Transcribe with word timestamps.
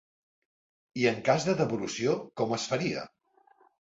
I 1.01 1.05
en 1.09 1.19
cas 1.27 1.43
de 1.49 1.55
devolució 1.59 2.15
com 2.41 2.57
es 2.57 2.65
faria? 2.71 3.03